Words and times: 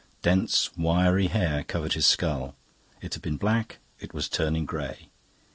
Dense 0.23 0.75
wiry 0.75 1.27
hair 1.27 1.63
covered 1.63 1.93
his 1.93 2.07
skull; 2.07 2.55
it 3.01 3.13
had 3.13 3.21
been 3.21 3.37
black, 3.37 3.77
it 3.99 4.15
was 4.15 4.27
turning 4.27 4.65
grey. 4.65 5.09